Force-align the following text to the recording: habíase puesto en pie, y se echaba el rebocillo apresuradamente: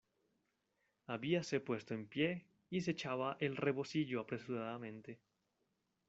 habíase 1.13 1.59
puesto 1.67 1.91
en 1.93 2.03
pie, 2.07 2.45
y 2.71 2.81
se 2.81 2.89
echaba 2.89 3.37
el 3.39 3.55
rebocillo 3.55 4.19
apresuradamente: 4.21 5.19